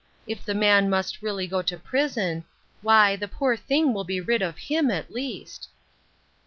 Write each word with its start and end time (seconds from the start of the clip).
If 0.25 0.43
the 0.43 0.55
man 0.55 0.89
must 0.89 1.21
really 1.21 1.45
go 1.45 1.61
to 1.61 1.77
prison, 1.77 2.43
why, 2.81 3.15
the 3.15 3.27
poor 3.27 3.55
thing 3.55 3.93
will 3.93 4.03
be 4.03 4.19
rid 4.19 4.41
of 4.41 4.57
him, 4.57 4.89
at 4.89 5.11
least." 5.13 5.69